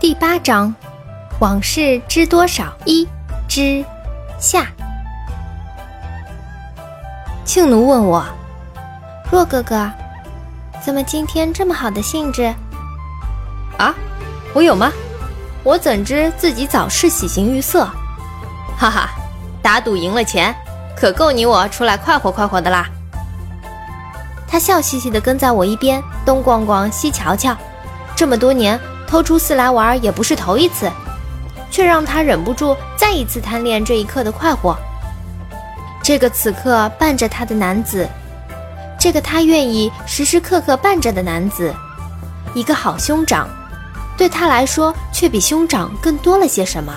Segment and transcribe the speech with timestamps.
[0.00, 0.74] 第八章，
[1.40, 2.72] 往事知多少？
[2.84, 3.06] 一
[3.48, 3.84] 之
[4.38, 4.66] 下。
[7.44, 8.24] 庆奴问我
[9.30, 9.90] ：“若哥哥，
[10.84, 12.54] 怎么今天这么好的兴致？”
[13.78, 13.94] 啊，
[14.54, 14.92] 我有吗？
[15.64, 17.84] 我怎知自己早是喜形于色？
[18.78, 19.10] 哈哈，
[19.60, 20.54] 打赌赢了钱，
[20.96, 22.86] 可够你我出来快活快活的啦！
[24.46, 27.56] 他笑嘻嘻地跟在我一边，东逛逛西瞧瞧，
[28.18, 28.76] 这么多年。
[29.06, 30.90] 偷出寺来玩也不是头一次，
[31.70, 34.76] 却让他忍不住再一次贪恋这一刻的快活。
[36.02, 38.06] 这个此刻伴着他的男子，
[39.00, 41.74] 这个他愿意时时刻刻伴着的男子，
[42.52, 43.48] 一个好兄长，
[44.14, 46.92] 对他来说却比兄长更多了些什么。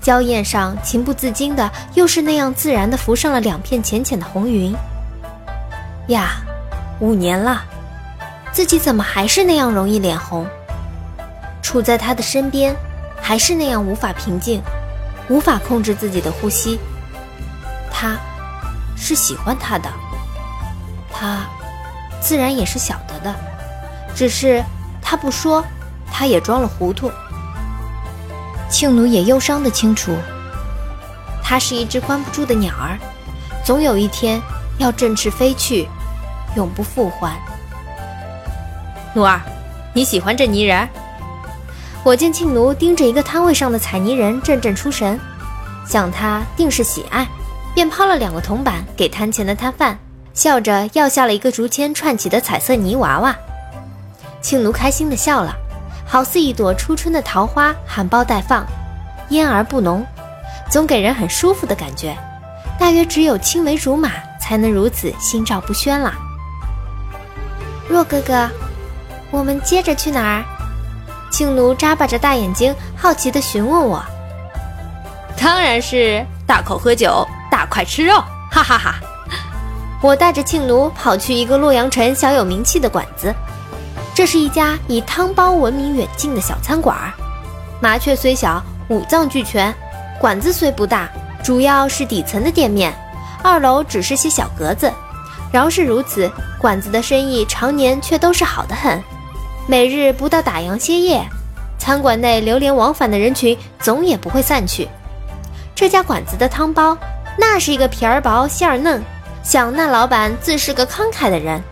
[0.00, 4.72] 娇艳上情不自禁的，又是那样自然的浮上了两片浅浅的红云。
[6.06, 6.36] 呀，
[7.00, 7.64] 五年了，
[8.54, 10.46] 自己怎么还是那样容易脸红？
[11.60, 12.72] 处在他的身边，
[13.20, 14.62] 还是那样无法平静，
[15.28, 16.78] 无法控制自己的呼吸。
[17.90, 18.16] 他，
[18.96, 19.90] 是喜欢他的，
[21.12, 21.40] 他，
[22.20, 23.34] 自然也是晓得的，
[24.14, 24.62] 只是
[25.02, 25.64] 他不说，
[26.12, 27.10] 他也装了糊涂。
[28.70, 30.16] 庆奴也忧伤的清楚，
[31.42, 32.96] 他是一只关不住的鸟儿，
[33.64, 34.40] 总有一天
[34.78, 35.88] 要振翅飞去，
[36.54, 37.36] 永不复还。
[39.14, 39.40] 奴儿，
[39.92, 40.88] 你喜欢这泥人？
[42.02, 45.18] 我见庆奴盯着一个摊位上的彩泥人，阵阵出神，
[45.86, 47.26] 想他定是喜爱，
[47.74, 49.96] 便抛了两个铜板给摊前的摊贩，
[50.34, 53.34] 笑着要下了一个竹签串起的彩色泥娃娃。
[54.42, 55.56] 庆奴开心地笑了，
[56.04, 58.66] 好似一朵初春的桃花，含苞待放，
[59.28, 60.04] 烟而不浓，
[60.68, 62.16] 总给人很舒服的感觉。
[62.80, 66.14] 大约只有青梅竹马才能如此心照不宣啦。
[67.88, 68.50] 若哥哥，
[69.34, 70.44] 我们接着去哪儿？
[71.28, 74.00] 庆奴眨巴着大眼睛，好奇地询问我
[75.36, 78.14] ：“当然是大口喝酒，大块吃肉，
[78.48, 78.94] 哈哈哈！”
[80.00, 83.34] 我带着庆奴跑去一个洛阳城小有名气的馆子，
[84.14, 86.96] 这是一家以汤包闻名远近的小餐馆。
[87.80, 89.74] 麻雀虽小，五脏俱全。
[90.20, 91.08] 馆子虽不大，
[91.42, 92.94] 主要是底层的店面，
[93.42, 94.92] 二楼只是些小格子。
[95.50, 96.30] 饶是如此，
[96.60, 99.02] 馆子的生意常年却都是好的很。
[99.66, 101.24] 每日不到打烊歇业，
[101.78, 104.86] 餐馆内流连往返的人群总也不会散去。
[105.74, 106.96] 这家馆子的汤包，
[107.38, 109.02] 那是一个皮儿薄馅儿嫩，
[109.42, 111.62] 想那老板自是个慷慨的人，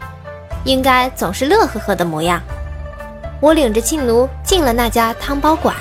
[0.65, 2.41] 应该总是乐呵呵的模样。
[3.41, 5.77] 我领着庆奴进了那家汤包馆，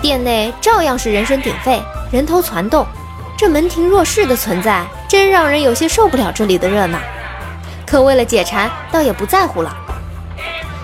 [0.00, 1.82] 店内照样是人声鼎沸，
[2.12, 2.86] 人头攒动。
[3.36, 7.00] 这门庭若市的存在，真让人有些受不了这里的热闹。
[7.84, 9.76] 可为了解馋，倒也不在乎了。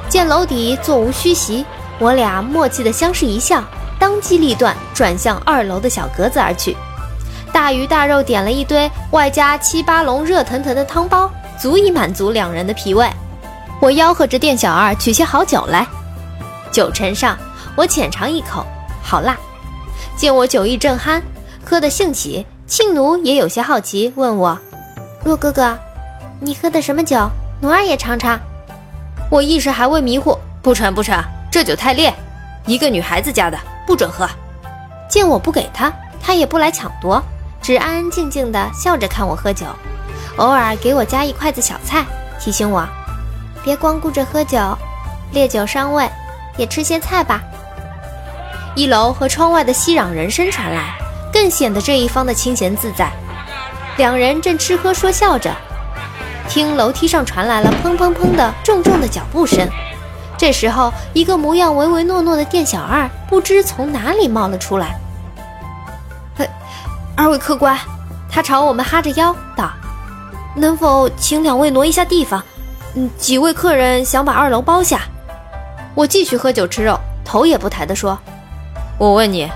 [0.09, 1.65] 见楼底座无虚席，
[1.99, 3.63] 我俩默契的相视一笑，
[3.99, 6.75] 当机立断转向二楼的小格子而去。
[7.53, 11.31] 大鱼大肉点了一堆，外加七八笼热腾腾的汤包，
[11.61, 13.07] 足以满足两人的脾胃。
[13.81, 15.87] 我吆喝着店小二取些好酒来。
[16.73, 17.37] 酒呈上，
[17.77, 18.65] 我浅尝一口，
[19.03, 19.37] 好辣。
[20.17, 21.21] 见我酒意正酣，
[21.65, 24.59] 喝得兴起，庆奴也有些好奇，问我
[25.23, 25.79] ：“若哥哥，
[26.41, 27.29] 你喝的什么酒？
[27.61, 28.41] 奴儿也尝尝。”
[29.31, 32.13] 我一时还未迷糊，不成不成，这酒太烈，
[32.65, 34.27] 一个女孩子家的不准喝。
[35.09, 37.23] 见我不给他，他也不来抢夺，
[37.61, 39.67] 只安安静静的笑着看我喝酒，
[40.37, 42.07] 偶尔给我夹一筷子小菜，
[42.41, 42.89] 提醒我
[43.63, 44.59] 别光顾着喝酒，
[45.33, 46.09] 烈酒伤胃，
[46.57, 47.43] 也吃些菜吧。
[48.75, 50.95] 一楼和窗外的熙攘人声传来，
[51.31, 53.11] 更显得这一方的清闲自在。
[53.99, 55.55] 两人正吃喝说笑着。
[56.49, 59.69] 听楼梯上传来了砰砰砰的重重的脚步声，
[60.37, 64.99] 这时候，一个模样唯唯诺诺的店小二不知从哪里冒了出来。
[66.37, 66.49] 嘿，
[67.15, 67.79] 二位客官，
[68.31, 69.71] 他朝我们哈着腰道
[70.57, 72.43] ：“能否请两位挪一下地方？
[72.95, 75.03] 嗯，几位客人想把二楼包下。”
[75.95, 78.19] 我继续喝酒吃肉，头也不抬地说
[78.97, 79.51] ：“我问你，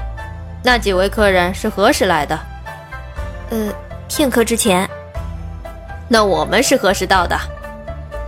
[0.63, 2.39] 那几位客人是何时来的？”
[3.51, 3.73] 呃，
[4.09, 4.89] 片刻之前。
[6.13, 7.35] 那我们是何时到的？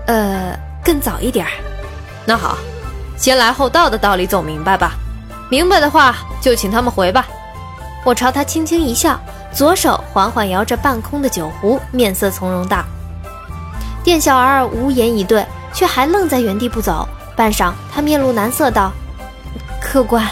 [0.06, 1.52] 呃，更早一点儿。
[2.24, 2.56] 那好，
[3.18, 4.92] 先来后到的道理总明白吧？
[5.50, 7.26] 明白的话，就请他们回吧。
[8.02, 9.20] 我朝他轻轻一笑，
[9.52, 12.82] 左手缓缓摇着半空的酒壶，面色从容道
[14.02, 15.44] ：“店小二无言以对，
[15.74, 17.06] 却还愣在原地不走。
[17.36, 18.90] 半晌，他面露难色道
[19.78, 20.26] ：‘客官，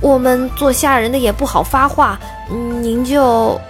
[0.00, 3.60] 我们做下人的也不好发话，您就……’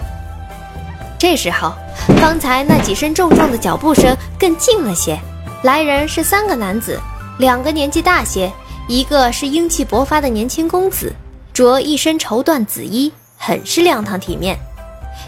[1.20, 1.70] 这时候。”
[2.16, 5.18] 方才那几声重重的脚步声更近了些，
[5.62, 6.98] 来人是三个男子，
[7.38, 8.50] 两个年纪大些，
[8.88, 11.12] 一个是英气勃发的年轻公子，
[11.52, 14.56] 着一身绸缎紫衣，很是亮堂体面；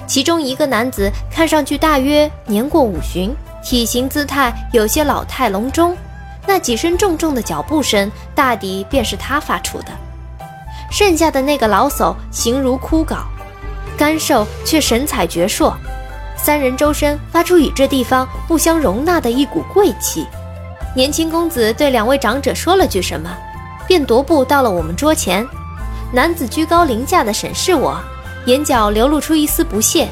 [0.07, 5.97] 其中一个男子看上去大约年过五旬，体型姿态有些老态龙钟，
[6.47, 9.89] 那几声重重的脚步声，大抵便是他发出的。
[10.91, 13.19] 剩下的那个老叟形如枯槁，
[13.97, 15.73] 干瘦却神采矍铄，
[16.43, 20.27] 三人周身发出与这地方不相容纳的一股贵气。
[20.95, 23.31] 年轻公子对两位长者说了句什么。
[23.85, 25.47] 便踱步到了我们桌前，
[26.13, 28.01] 男子居高临下的审视我，
[28.47, 30.09] 眼角流露出一丝不屑，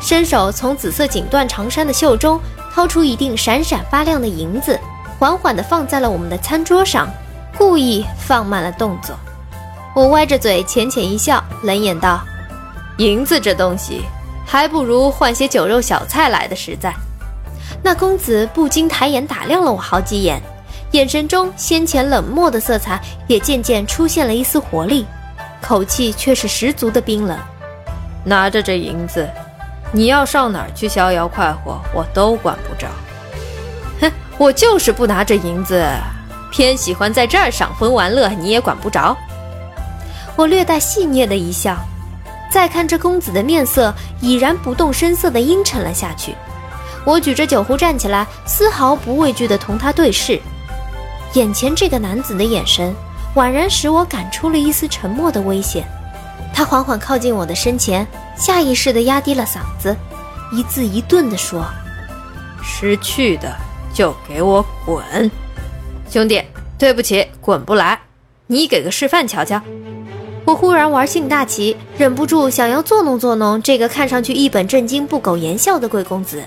[0.00, 2.40] 伸手从紫色锦缎长衫的袖中
[2.72, 4.80] 掏出一锭闪闪发亮的银子，
[5.18, 7.08] 缓缓地放在了我们的餐桌上，
[7.56, 9.14] 故意放慢了动作。
[9.94, 12.20] 我歪着嘴浅浅一笑，冷眼道
[12.96, 14.02] ：“银子这东西，
[14.50, 16.92] 还不如换些酒肉小菜来的实在。”
[17.84, 20.42] 那公子不禁抬眼打量了我好几眼。
[20.90, 25.06] 眼神中先前冷漠的色彩也渐渐出现了一丝活力，
[25.62, 27.38] 口气却是十足的冰冷。
[28.24, 29.30] 拿着这银子，
[29.92, 32.88] 你要上哪儿去逍遥快活，我都管不着。
[34.00, 35.80] 哼，我就是不拿这银子，
[36.50, 39.16] 偏喜欢在这儿赏风玩乐，你也管不着。
[40.34, 41.76] 我略带戏谑的一笑，
[42.50, 46.34] 再看这公子的面色已然不动声色的阴沉了下去。
[47.04, 50.38] 我举着酒壶站起来，丝毫不畏惧的同他对视。
[51.34, 52.94] 眼前这个男子的眼神，
[53.36, 55.86] 宛然使我感出了一丝沉默的危险。
[56.52, 58.06] 他缓缓靠近我的身前，
[58.36, 59.96] 下意识地压低了嗓子，
[60.52, 61.64] 一字一顿地说
[62.62, 63.56] ：“识趣的
[63.94, 65.30] 就给我滚，
[66.10, 66.42] 兄弟，
[66.76, 67.98] 对不起，滚不来。
[68.48, 69.62] 你给个示范瞧瞧。”
[70.50, 76.42] 我忽然玩性大起，忍不住想要作弄作弄这个看上去一本正经、不苟言笑的贵公子。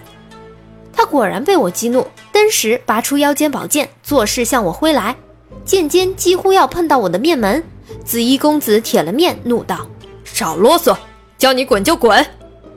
[0.91, 5.15] 他果然被我激怒，登时拔出腰间宝剑，作势向我挥来，
[5.63, 7.63] 剑尖几乎要碰到我的面门。
[8.03, 9.88] 紫衣公子铁了面，怒道
[10.25, 10.97] ：“少啰嗦，
[11.38, 12.25] 叫你滚就滚！”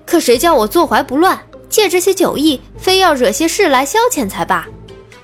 [0.07, 1.37] 可谁叫我坐怀不乱，
[1.69, 4.65] 借这些酒意，非要惹些事来消遣才罢。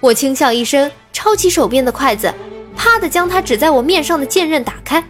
[0.00, 2.34] 我轻笑一声，抄起手边的筷子，
[2.76, 5.04] 啪的将他指在我面上的剑刃打开。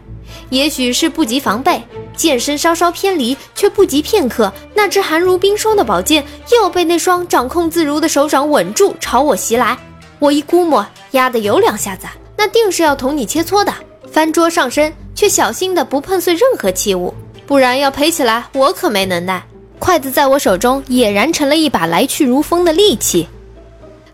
[0.52, 1.82] 也许是不及防备。
[2.14, 6.22] 剑身稍稍偏离，却不及片刻，那只寒如冰霜的宝剑
[6.52, 9.76] 又被那双掌控自如的手掌稳住，朝我袭来。
[10.19, 12.06] 我一估摸，压的有两下子，
[12.37, 13.72] 那定是要同你切磋的。
[14.12, 17.14] 翻桌上身，却小心的不碰碎任何器物，
[17.46, 19.43] 不然要赔起来，我可没能耐。
[19.78, 23.26] 筷子在我手中俨然成了一把来去如风的利器。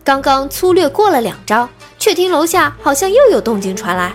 [0.05, 1.67] 刚刚粗略过了两招，
[1.99, 4.13] 却听楼下好像又有动静传来，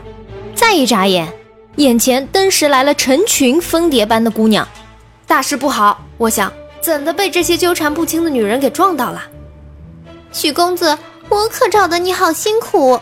[0.54, 1.30] 再一眨眼。
[1.76, 4.66] 眼前登时来了成群蜂蝶般的姑娘，
[5.26, 6.00] 大事不好！
[6.16, 9.22] 我想，怎的被这些纠缠不清的女人给撞到了？
[10.32, 10.96] 许公子，
[11.28, 13.00] 我可找得你好辛苦。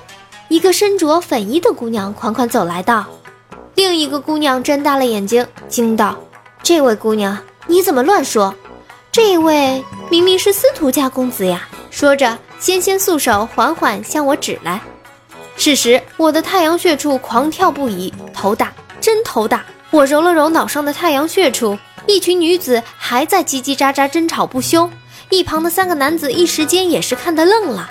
[0.48, 3.04] 一个身着粉衣的姑娘款款走来道，
[3.74, 6.16] 另一个姑娘睁大了眼睛，惊道
[6.62, 8.54] ：“这位姑娘，你怎么乱说？
[9.10, 14.80] 这位明明是司徒家公子呀！”说着，纤纤素手缓缓向我指来。
[15.56, 19.64] 事实，我的太阳穴处狂跳不已，头大，真头大！
[19.90, 24.90] 我揉了揉脑上的太阳穴处，一群女子还在叽叽喳喳争吵不休。
[25.28, 27.88] 一旁的三个男子一时间也是看得愣了。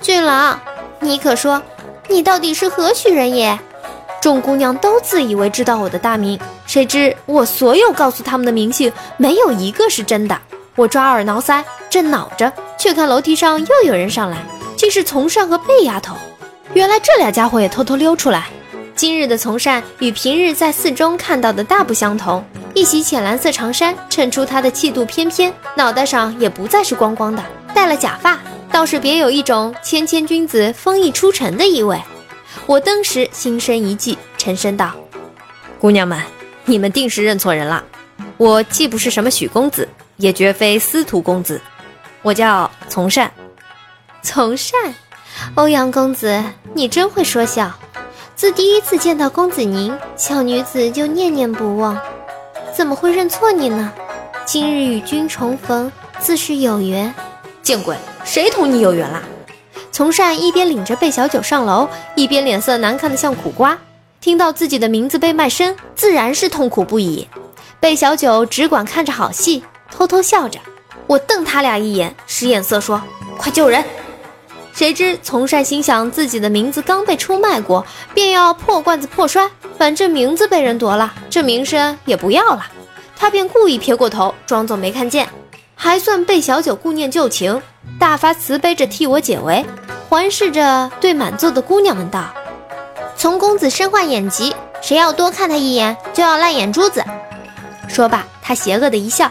[0.00, 0.58] 俊郎，
[1.00, 1.62] 你可说，
[2.08, 3.58] 你到底是何许人也？
[4.20, 10.36] 众姑娘都自以为知道我的大名，谁知我所有告诉他们的名姓，没有一个是真的。
[10.74, 14.38] 我抓耳挠腮，正恼着，却看楼梯上又有人上来，
[14.76, 16.16] 竟是从善和贝丫头。
[16.74, 18.48] 原来这俩家伙也偷偷溜出来。
[18.94, 27.42] 今日的从善与平日在寺中看到的大不相同，一袭浅蓝色长衫衬出他的气度翩翩，脑袋上也不再是光光的，
[27.74, 28.38] 戴了假发，
[28.70, 32.00] 倒是别有一种谦谦君子风逸出尘的意味。
[32.66, 34.92] 我登时心生一计，沉声道
[35.80, 36.18] ：“姑娘们，
[36.64, 37.84] 你们定是认错人了。
[38.36, 39.86] 我既不是什么许公子，
[40.16, 41.60] 也绝非司徒公子，
[42.22, 43.30] 我叫从善。
[44.22, 44.94] 从善。”
[45.54, 46.42] 欧阳公子，
[46.74, 47.70] 你真会说笑。
[48.34, 51.98] 自第一次见到公子您，小女子就念念不忘，
[52.74, 53.92] 怎么会认错你呢？
[54.44, 57.14] 今日与君重逢，自是有缘。
[57.62, 59.22] 见鬼，谁同你有缘啦？
[59.92, 63.78] 从善一边领着贝小九上楼，一边脸色难看的像苦瓜。
[64.20, 67.28] 听到自己的名字被卖身，自然是痛苦不已。
[67.78, 70.58] 贝小九只管看着好戏，偷偷笑着。
[71.06, 73.02] 我瞪他俩一眼，使眼色说
[73.36, 73.84] ：“快救人！”
[74.82, 79.48] 谁知从善心想自己的名字刚被出卖过，便要破罐子破摔，
[79.78, 82.66] 反正名字被人夺了，这名声也不要了。
[83.16, 85.28] 他便故意撇过头，装作没看见，
[85.76, 87.62] 还算被小九顾念旧情，
[87.96, 89.64] 大发慈悲着替我解围，
[90.08, 92.24] 环视着对满座的姑娘们道
[93.16, 97.04] ：“从公子身患眼疾，谁要多看他一眼，就要烂眼珠子。
[97.86, 99.30] 说罢，他邪恶的一笑，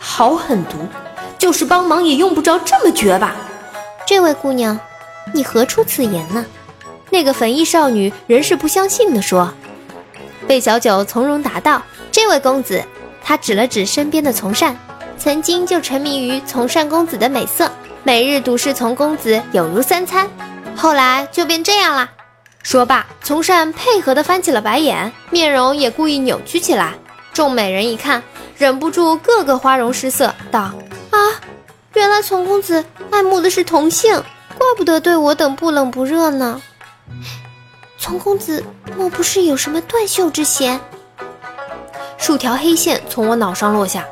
[0.00, 0.72] 好狠毒，
[1.38, 3.36] 就是帮忙也用不着这么绝吧？
[4.06, 4.78] 这位姑娘，
[5.32, 6.44] 你何出此言呢？
[7.10, 9.52] 那个粉衣少女仍是不相信地说。
[10.46, 12.82] 贝小九从容答道：“这位公子，
[13.22, 14.76] 他指了指身边的从善，
[15.16, 17.70] 曾经就沉迷于从善公子的美色，
[18.02, 20.28] 每日独视从公子有如三餐，
[20.74, 22.10] 后来就变这样了。”
[22.62, 26.94] 说罢，从善配合地翻起了白眼，面容也故意扭曲起来。
[27.32, 28.22] 众美人一看，
[28.56, 30.72] 忍不住个个花容失色，道
[31.10, 31.18] ：“啊，
[31.94, 34.14] 原来从公子爱慕的是同性，
[34.58, 36.60] 怪不得对我等不冷不热呢。
[37.98, 38.64] 从公子
[38.96, 40.80] 莫不是有什么断袖之嫌？”
[42.18, 44.04] 数条黑线从我脑上落下，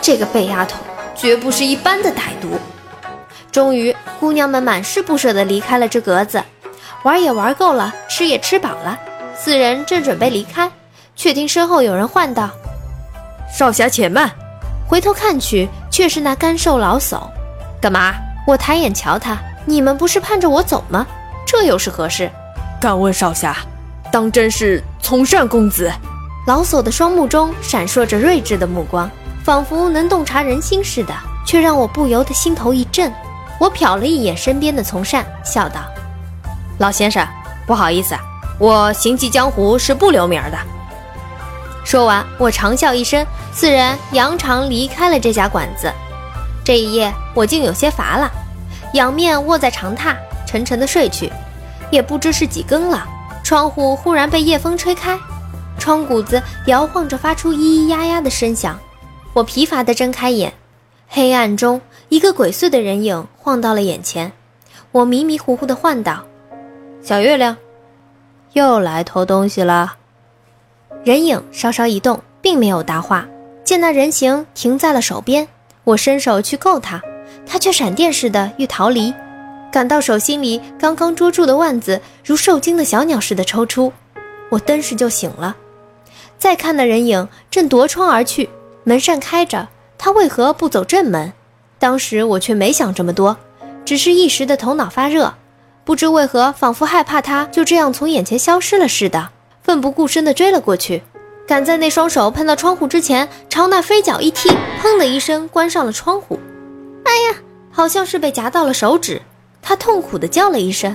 [0.00, 0.78] 这个背丫头
[1.14, 2.58] 绝不是一般的歹毒。
[3.50, 6.42] 终于，姑娘们满是不舍地离开了这格子。
[7.02, 8.98] 玩也玩够了，吃也吃饱了，
[9.36, 10.70] 四人正准备离开，
[11.16, 12.48] 却听身后有人唤道
[13.52, 14.30] ：“少侠且慢！”
[14.88, 17.20] 回头看去，却是那干瘦老叟。
[17.80, 18.14] 干嘛？
[18.44, 21.06] 我抬眼瞧他，你们不是盼着我走吗？
[21.46, 22.28] 这又是何事？
[22.80, 23.56] 敢问少侠，
[24.10, 25.92] 当真是从善公子？
[26.46, 29.08] 老叟的双目中闪烁着睿智的目光，
[29.44, 31.14] 仿佛能洞察人心似的，
[31.46, 33.12] 却让我不由得心头一震。
[33.60, 35.82] 我瞟了一眼身边的从善，笑道。
[36.78, 37.24] 老先生，
[37.64, 38.16] 不好意思，
[38.58, 40.58] 我行迹江湖是不留名的。
[41.84, 45.92] 说完，我长笑一声，四人扬长离开了这家馆子。
[46.64, 48.30] 这一夜，我竟有些乏了，
[48.94, 50.14] 仰面卧在长榻，
[50.46, 51.30] 沉沉的睡去。
[51.90, 53.06] 也不知是几更了，
[53.44, 55.18] 窗户忽然被夜风吹开，
[55.78, 58.78] 窗骨子摇晃着，发出咿咿呀呀的声响。
[59.34, 60.54] 我疲乏地睁开眼，
[61.08, 64.32] 黑暗中，一个鬼祟的人影晃到了眼前。
[64.92, 66.22] 我迷迷糊糊地唤道。
[67.02, 67.56] 小月亮，
[68.52, 69.96] 又来偷东西了。
[71.04, 73.26] 人影稍稍一动，并没有答话。
[73.64, 75.48] 见那人形停在了手边，
[75.82, 77.02] 我伸手去够他，
[77.44, 79.12] 他却闪电似的欲逃离。
[79.72, 83.92] 感到手心里刚刚捉住的腕子如受惊的小鸟似的抽出，
[84.48, 85.56] 我登时就醒了。
[86.38, 88.48] 再看那人影正夺窗而去，
[88.84, 89.68] 门扇开着，
[89.98, 91.32] 他为何不走正门？
[91.80, 93.36] 当时我却没想这么多，
[93.84, 95.34] 只是一时的头脑发热。
[95.84, 99.30] 不知为何，仿佛害怕他就这样从眼前消失了似的，
[99.62, 101.02] 奋不顾身地追了过去，
[101.46, 104.50] 赶在那双手碰到窗户之前，朝那飞脚一踢，
[104.82, 106.38] 砰的一声关上了窗户。
[107.04, 107.38] 哎呀，
[107.70, 109.22] 好像是被夹到了手指，
[109.62, 110.94] 他痛苦地叫了一声：“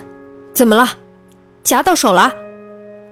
[0.54, 0.90] 怎么了？
[1.64, 2.34] 夹到手了？”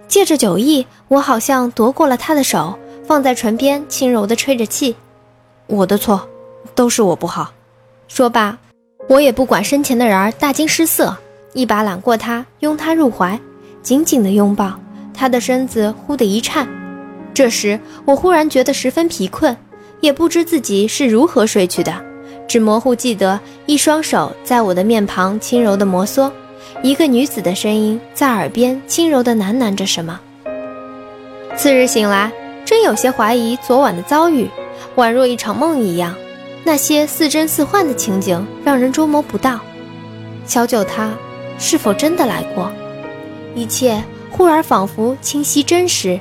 [0.07, 4.95] 借着酒意，我好像夺过了他的手，放在唇边，轻柔地吹着气。
[5.67, 6.27] 我的错，
[6.75, 7.51] 都是我不好。
[8.07, 8.57] 说罢，
[9.09, 11.15] 我也不管身前的人儿大惊失色。
[11.53, 13.39] 一把揽过他，拥他入怀，
[13.81, 14.73] 紧紧的拥抱。
[15.15, 16.67] 他的身子忽的一颤。
[17.33, 19.55] 这时，我忽然觉得十分疲困，
[20.01, 21.93] 也不知自己是如何睡去的，
[22.47, 26.31] 只模糊记得一双手在我的面庞轻柔的摩挲，
[26.83, 30.19] 一个女子的声音在耳边轻柔的喃喃着什么。
[31.55, 32.31] 次日醒来，
[32.63, 34.49] 真有些怀疑昨晚的遭遇，
[34.95, 36.13] 宛若一场梦一样，
[36.63, 39.59] 那些似真似幻的情景让人捉摸不到。
[40.45, 41.11] 小九他。
[41.57, 42.69] 是否真的来过？
[43.55, 44.03] 一切
[44.35, 46.19] 忽而仿佛清晰真实，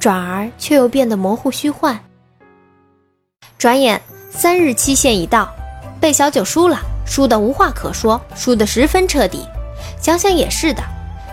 [0.00, 1.96] 转而却又变得模糊虚幻。
[3.56, 5.48] 转眼三日期限已到，
[6.00, 9.46] 被小九输了，输得无话可说，输得十分彻底。
[10.00, 10.82] 想想也是的，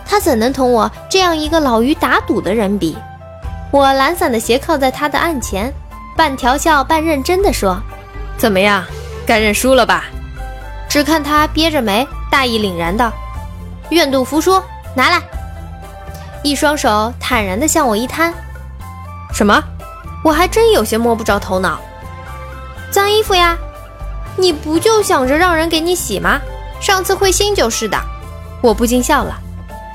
[0.06, 2.96] 他怎能同我这样一个老于打赌的人比？
[3.72, 5.74] 我懒散地斜靠在他的案前，
[6.16, 7.82] 半调笑半认真的说
[8.38, 8.84] ：“怎么样，
[9.26, 10.04] 该认输了吧？”
[10.88, 13.12] 只看他憋着眉，大义凛然道。
[13.90, 14.62] 愿赌服输，
[14.94, 15.20] 拿来！
[16.42, 18.32] 一双手坦然地向我一摊。
[19.32, 19.62] 什么？
[20.24, 21.80] 我还真有些摸不着头脑。
[22.90, 23.56] 脏衣服呀，
[24.36, 26.40] 你不就想着让人给你洗吗？
[26.80, 27.98] 上次慧心就是的。
[28.60, 29.36] 我不禁笑了，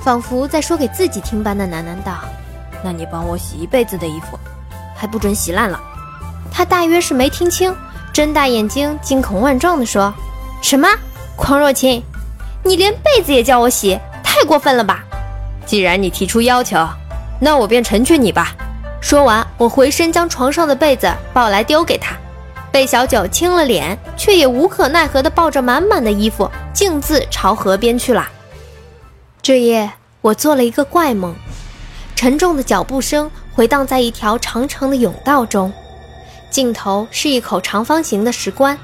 [0.03, 2.17] 仿佛在说给自己听般的喃喃道
[2.83, 4.37] ：“那你帮我洗一辈子的衣服，
[4.95, 5.79] 还不准洗烂了。”
[6.51, 7.75] 他大约是没听清，
[8.11, 10.13] 睁大眼睛，惊恐万状地说
[10.61, 10.87] ：“什么？
[11.35, 12.03] 狂若琴？”
[12.63, 15.05] 你连被子也叫我洗，太过分了吧！
[15.67, 16.87] 既然你提出要求，
[17.39, 18.55] 那我便成全你吧。
[19.01, 22.15] 说完，我回身将床上的被子抱来丢给他。
[22.71, 28.27] 贝小九青了脸，却也无可奈何地抱着满满的衣服，径自朝河边去了。
[29.41, 31.35] 这夜，我做了一个怪梦，
[32.15, 35.71] 沉重的脚步声回荡在一条长长的甬道中，
[36.49, 38.77] 尽头是一口长方形的石棺，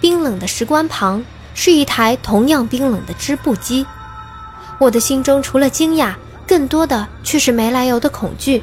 [0.00, 1.24] 冰冷的石棺旁。
[1.56, 3.86] 是一台同样冰冷的织布机，
[4.78, 6.14] 我的心中除了惊讶，
[6.46, 8.62] 更多的却是没来由的恐惧。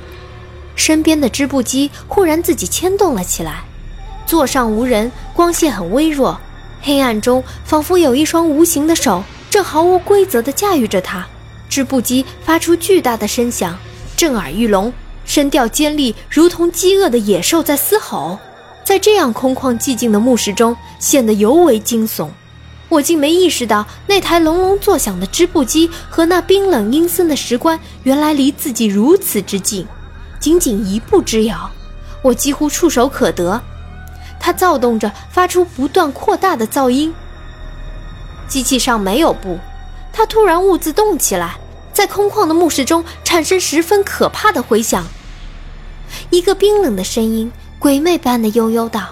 [0.75, 3.63] 身边的织布机忽然自己牵动了起来，
[4.25, 6.39] 座上无人，光线很微弱，
[6.81, 11.25] 黑暗中仿佛有一双无形的手正毫无规则地驾驭着它。
[11.69, 13.77] 织布机发出巨大的声响，
[14.17, 14.91] 震耳欲聋，
[15.25, 18.37] 声调尖利，如同饥饿的野兽在嘶吼。
[18.83, 22.27] 在这样空旷寂静的墓室中，显得尤为惊悚。
[22.91, 29.87] 我竟没意识到，那台隆隆作响的织布机和那冰冷阴森的石棺，原来离自己如此之近，
[30.41, 31.71] 仅仅一步之遥。
[32.21, 33.61] 我几乎触手可得，
[34.41, 37.13] 它躁动着，发出不断扩大的噪音。
[38.49, 39.57] 机器上没有布，
[40.11, 41.55] 它突然兀自动起来，
[41.93, 45.07] 在空旷的墓室中产生十分可怕的回响。
[46.29, 49.07] 一个冰冷的声音，鬼魅般的悠悠道：“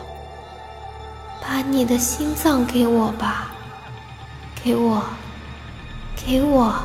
[1.41, 3.51] 把你的心脏给我吧。”
[4.63, 5.01] 给我，
[6.25, 6.75] 给我！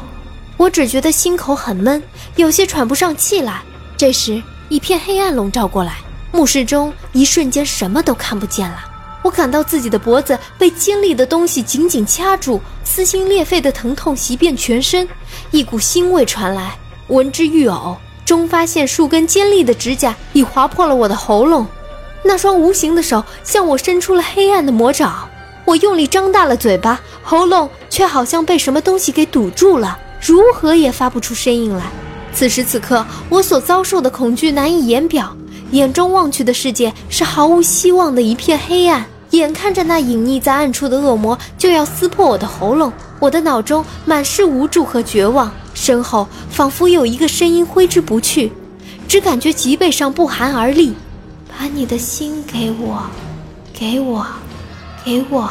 [0.57, 2.01] 我只觉得心口很闷，
[2.37, 3.61] 有些喘不上气来。
[3.97, 5.97] 这时，一片黑暗笼罩过来，
[6.31, 8.85] 墓室中一瞬间什么都看不见了。
[9.23, 15.09] 我感到自己的脖子被尖利的东西紧紧掐住，撕心裂肺的疼痛袭遍全身，
[15.51, 16.77] 一股腥味传来，
[17.09, 17.97] 闻之欲呕。
[18.25, 21.67] 终发现数根尖利的指甲已划破了我的喉咙，
[22.23, 25.29] 那双无形的手向我伸出了黑暗的魔爪。
[25.65, 31.85] 我用力张大了嘴巴，喉咙却好像被什么东西给堵住了，如何也发不出声音来。
[32.35, 35.35] 此时此刻，我所遭受的恐惧难以言表，
[35.71, 39.07] 眼中望去的世界是毫无希望的一片黑暗。
[39.31, 48.53] 眼看着那隐匿在暗处的恶魔就要撕破我的喉咙，我的脑中满是无助和绝望，身后仿佛有一个声音挥之不去，
[49.09, 50.95] 只感觉脊背上不寒而栗
[51.51, 53.03] ：“把你的心给我，
[53.73, 54.25] 给我。”
[55.05, 55.51] 给我，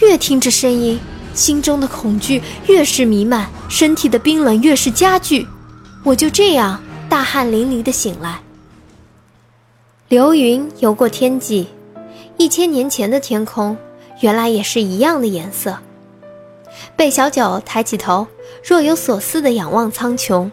[0.00, 1.00] 越听这声音，
[1.32, 5.46] 心中的恐惧越是弥漫，身体的冰冷越是加剧。
[6.04, 6.78] 我就这样
[7.08, 8.38] 大汗淋漓的醒来。
[10.08, 11.68] 流云游过天际，
[12.36, 13.74] 一千年前的天空
[14.20, 15.78] 原来也是一样的颜色。
[16.94, 18.26] 贝小九抬起头，
[18.62, 20.50] 若有所思的仰望苍穹，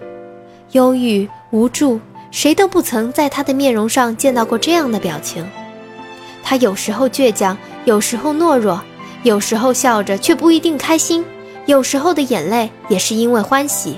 [0.71, 1.99] 忧郁无助，
[2.31, 5.45] 谁都不曾在他的面容上见到过这样的表情。
[6.41, 7.57] 他有时候倔强。
[7.85, 8.81] 有时候懦弱，
[9.23, 11.23] 有时候笑着却不一定开心，
[11.65, 13.97] 有时候的眼泪也是因为欢喜。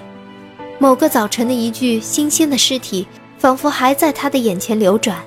[0.79, 5.17] 某个早晨的一具新鲜的尸体，仿佛还在他的眼前流转，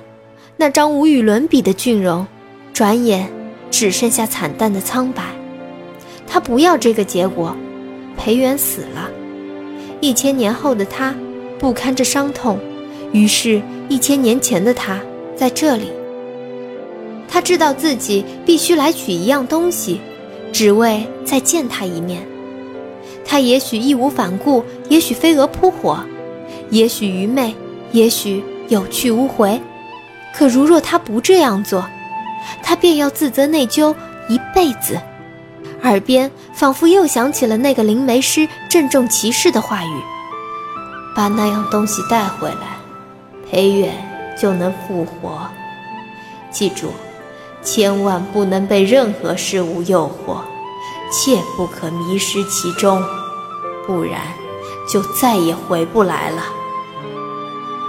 [0.57, 2.27] 那张无与伦比的俊容，
[2.73, 3.31] 转眼
[3.71, 5.23] 只剩下惨淡的苍白。
[6.27, 7.55] 他不要这个结果，
[8.17, 9.09] 裴元死了。
[10.01, 11.15] 一千年后的他，
[11.57, 12.59] 不堪这伤痛，
[13.11, 14.99] 于是，一千年前的他
[15.35, 15.91] 在这里。
[17.31, 20.01] 他知道自己必须来取一样东西，
[20.51, 22.25] 只为再见他一面。
[23.25, 25.99] 他也许义无反顾，也许飞蛾扑火，
[26.71, 27.53] 也许愚昧，
[27.91, 29.61] 也许有去无回。
[30.33, 31.85] 可如若他不这样做，
[32.63, 33.95] 他便要自责内疚
[34.27, 34.99] 一辈子。
[35.83, 40.01] 耳边仿佛又响起了那个灵媒师郑重其事的话语
[41.15, 42.77] ：“把那样东西带回来，
[43.49, 43.93] 裴远
[44.37, 45.47] 就能复活。
[46.51, 46.91] 记住。”
[47.61, 50.37] 千万不能被任何事物诱惑，
[51.11, 53.03] 切不可迷失其中，
[53.85, 54.21] 不然
[54.91, 56.43] 就再也回不来了。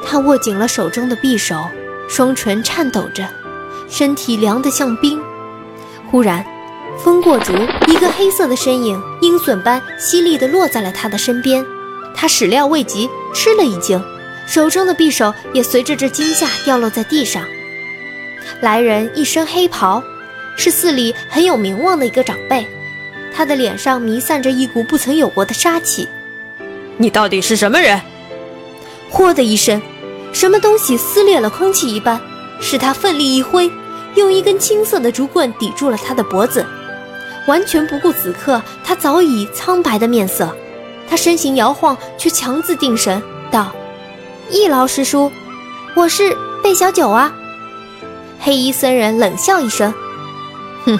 [0.05, 1.57] 他握紧了手中的匕首，
[2.09, 3.29] 双唇颤抖着，
[3.89, 5.21] 身体凉得像冰。
[6.11, 6.45] 忽然，
[6.99, 7.53] 风过竹，
[7.87, 11.65] 一个黑色的身影鹰隼般犀利地落在了他的身边。
[12.13, 14.03] 他始料未及，吃了一惊，
[14.49, 17.45] 手中的匕首也随着这惊吓掉落在地上。
[18.61, 20.03] 来人一身黑袍，
[20.57, 22.67] 是寺里很有名望的一个长辈，
[23.35, 26.09] 他的脸上弥散着一股不曾有过的杀气。
[26.97, 28.01] 你到底是什么人？
[29.11, 29.81] 嚯的一声，
[30.33, 32.21] 什么东西撕裂了空气一般，
[32.61, 33.71] 使他奋力一挥，
[34.15, 36.65] 用一根青色的竹棍抵住了他的脖子，
[37.47, 40.55] 完全不顾此刻他早已苍白的面色。
[41.09, 43.73] 他身形摇晃，却强自定神，道
[44.49, 45.33] ：“易老师叔，
[45.97, 47.35] 我是贝小九啊。”
[48.43, 49.93] 黑衣僧人冷笑一声
[50.87, 50.99] ：“哼，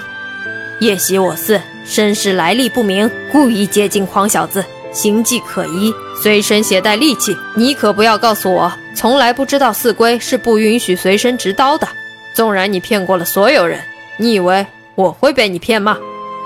[0.79, 7.35] 夜袭我寺，身世来历不明，故意接近狂小子，形迹可疑，随身携带利器。
[7.55, 11.87] 你可不要告诉我，从来不知道寺规是不允许随身执刀的。
[12.35, 13.81] 纵然你骗过了所有人，
[14.17, 15.97] 你以为我会被你骗吗？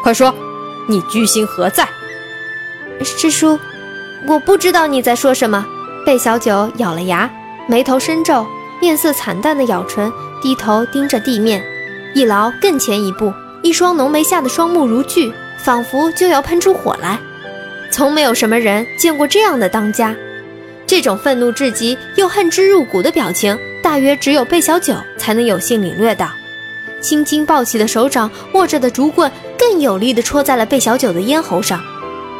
[0.01, 0.33] 快说，
[0.87, 1.85] 你居心何在？”
[3.03, 3.59] 师叔，
[4.27, 5.65] 我不知道你在说什么。
[6.05, 7.29] 贝小九咬了牙，
[7.67, 8.47] 眉头深皱，
[8.79, 10.09] 面色惨淡的咬唇。
[10.41, 11.63] 低头盯着地面，
[12.13, 17.19] 一劳更前一步，一双浓眉下的双目如炬，仿佛就要喷出火来。
[17.91, 20.15] 从没有什么人见过这样的当家，
[20.85, 26.29] 这种愤怒至极又恨之入骨的表情，大约只有贝小九才能有幸领略到。
[27.01, 31.81] 轻轻抱起的手掌握着的竹棍，更有力地戳在了贝小九的咽喉上，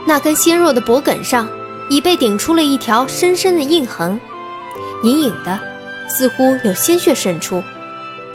[0.05, 1.47] 那根纤弱的脖梗上
[1.89, 4.19] 已被顶出了一条深深的印痕，
[5.03, 5.59] 隐隐的，
[6.07, 7.63] 似乎有鲜血渗出。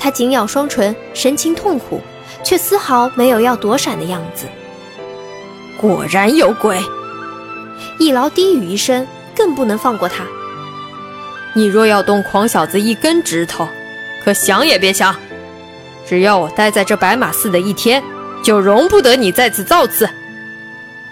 [0.01, 2.01] 他紧咬双唇，神情痛苦，
[2.43, 4.47] 却丝毫没有要躲闪的样子。
[5.79, 6.81] 果然有鬼！
[7.99, 10.25] 一劳低语一声，更不能放过他。
[11.53, 13.69] 你若要动狂小子一根指头，
[14.25, 15.15] 可想也别想。
[16.09, 18.03] 只要我待在这白马寺的一天，
[18.43, 20.09] 就容不得你再次造次。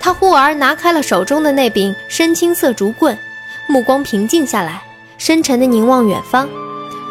[0.00, 3.18] 他忽而拿开了手中的那柄深青色竹棍，
[3.66, 4.82] 目光平静下来，
[5.18, 6.48] 深沉地凝望远方，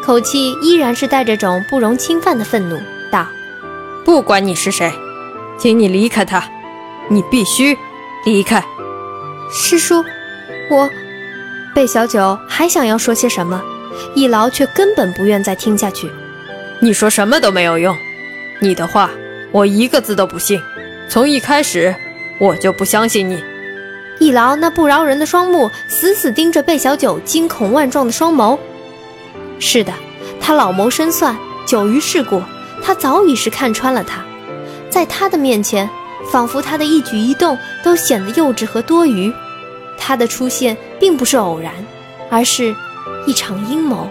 [0.08, 2.80] 口气依然是带着种不容侵犯的愤怒，
[3.12, 3.26] 道
[4.06, 4.90] ：“不管你是谁，
[5.58, 6.42] 请你离开他。”
[7.10, 7.76] 你必须
[8.24, 8.64] 离开，
[9.52, 10.02] 师叔，
[10.70, 10.88] 我
[11.74, 13.62] 贝小九还想要说些什么，
[14.14, 16.10] 一劳却根本不愿再听下去。
[16.80, 17.94] 你说什么都没有用，
[18.60, 19.10] 你的话
[19.52, 20.58] 我一个字都不信。
[21.10, 21.94] 从一开始
[22.38, 23.44] 我就不相信你。
[24.18, 28.58] 一劳那不饶人的双目死死盯着贝小九惊恐万状的双眸。
[29.58, 29.92] 是的，
[30.40, 32.42] 他老谋深算，久于世故，
[32.82, 34.24] 他早已是看穿了他，
[34.90, 35.88] 在他的面前。
[36.30, 39.32] 仿佛他的一举一动都显得幼稚和多余，
[39.96, 41.72] 他的出现并不是偶然，
[42.28, 42.74] 而是
[43.24, 44.10] 一场阴谋。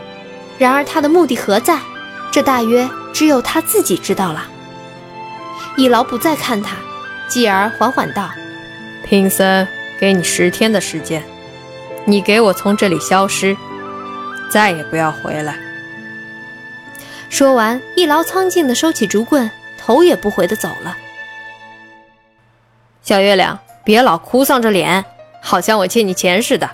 [0.57, 1.77] 然而他的目的何在？
[2.31, 4.47] 这大约只有他自己知道了。
[5.75, 6.77] 一劳不再看他，
[7.27, 8.27] 继而缓缓道
[9.07, 9.67] ：“贫僧
[9.99, 11.23] 给你十天的时间，
[12.05, 13.55] 你给我从这里消失，
[14.49, 15.57] 再也不要回来。”
[17.29, 20.95] 说完，一劳苍劲地收起竹棍，头也不回地走了。
[23.03, 25.03] 小月亮，别老哭丧着脸，
[25.41, 26.69] 好像我欠你钱似的。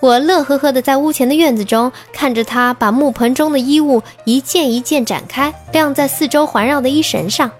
[0.00, 7.50] 我乐呵呵地在屋前的院子中看着他把木盆中的衣物一件一件展开，晾在四周环绕的衣绳上。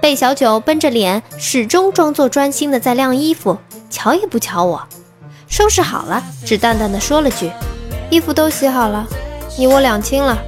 [0.00, 3.56] 贝小九绷着脸，始终装作专心地在晾衣服，
[3.88, 4.86] 瞧也不瞧我。
[5.48, 7.50] 收拾好了，只淡淡的说了句
[8.10, 9.06] ：“衣服都洗好了，
[9.56, 10.38] 你我两清了。”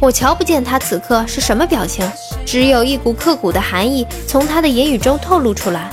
[0.00, 2.10] 我瞧不见他此刻是什么表情，
[2.46, 5.90] 只有一股刻骨的寒意从他的言语中透露出来。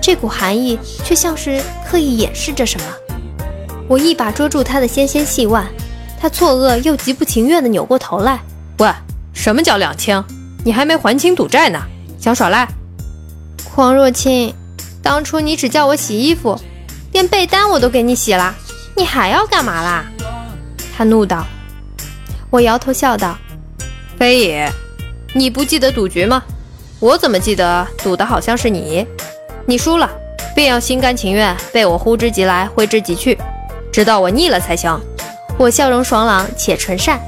[0.00, 2.86] 这股寒意却像是刻意掩饰着什么。
[3.88, 5.66] 我一把捉住他的纤纤细腕，
[6.20, 8.38] 他错愕又极不情愿地扭过头来。
[8.78, 8.88] 喂，
[9.32, 10.24] 什么叫两清？
[10.64, 11.82] 你还没还清赌债呢，
[12.20, 12.68] 想耍赖？
[13.74, 14.54] 黄若清，
[15.02, 16.56] 当初你只叫我洗衣服，
[17.12, 18.54] 连被单我都给你洗了，
[18.96, 20.04] 你还要干嘛啦？
[20.98, 21.46] 他怒道。
[22.50, 23.38] 我摇头笑道
[24.18, 24.68] ：“非也，
[25.32, 26.42] 你不记得赌局吗？
[26.98, 29.06] 我怎么记得赌的好像是你？”
[29.64, 30.10] 你输了，
[30.56, 33.38] 便要心甘情愿被我呼之即来挥之即去，
[33.92, 35.00] 直到我腻了才行。
[35.56, 37.20] 我笑容爽朗且纯善。